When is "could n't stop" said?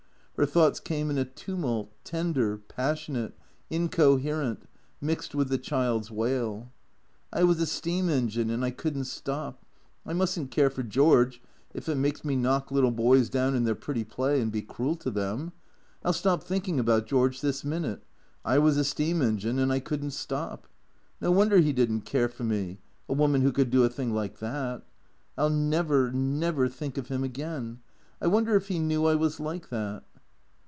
8.71-9.63, 19.79-20.65